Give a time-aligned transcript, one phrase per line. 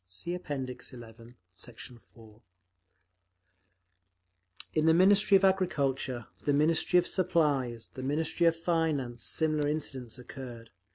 [0.07, 0.47] (See App.
[0.47, 0.99] XI,
[1.53, 1.79] Sect.
[1.79, 2.41] 4)
[4.73, 10.17] In the Ministry of Agriculture, the Ministry of Supplies, the Ministry of Finance, similar incidents
[10.17, 10.71] occurred.